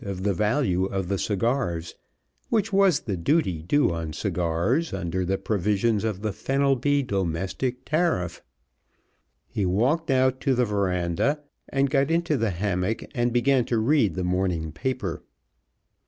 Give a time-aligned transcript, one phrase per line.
[0.03, 1.93] of the value of the cigars,
[2.49, 8.41] which was the duty due on cigars under the provisions of the Fenelby Domestic Tariff.
[9.47, 14.15] He walked out to the veranda and got into the hammock and began to read
[14.15, 15.21] the morning paper.